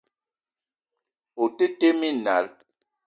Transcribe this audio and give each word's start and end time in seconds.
O 1.41 1.43
te 1.57 1.65
tee 1.77 1.93
minal. 2.01 2.45